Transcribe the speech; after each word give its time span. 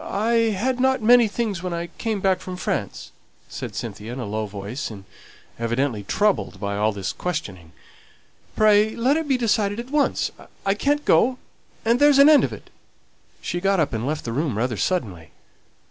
"I 0.00 0.56
hadn't 0.56 1.02
many 1.02 1.28
things 1.28 1.62
when 1.62 1.74
I 1.74 1.88
came 1.98 2.22
back 2.22 2.40
from 2.40 2.56
France," 2.56 3.12
said 3.50 3.74
Cynthia, 3.74 4.10
in 4.14 4.18
a 4.18 4.24
low 4.24 4.46
voice, 4.46 4.90
and 4.90 5.04
evidently 5.58 6.02
troubled 6.02 6.58
by 6.58 6.78
all 6.78 6.92
this 6.92 7.12
questioning. 7.12 7.72
"Pray 8.56 8.96
let 8.96 9.18
it 9.18 9.28
be 9.28 9.36
decided 9.36 9.78
at 9.78 9.90
once; 9.90 10.30
I 10.64 10.72
can't 10.72 11.04
go, 11.04 11.36
and 11.84 12.00
there's 12.00 12.18
an 12.18 12.30
end 12.30 12.42
of 12.42 12.54
it." 12.54 12.70
She 13.42 13.60
got 13.60 13.78
up, 13.78 13.92
and 13.92 14.06
left 14.06 14.24
the 14.24 14.32
room 14.32 14.56
rather 14.56 14.78
suddenly. 14.78 15.30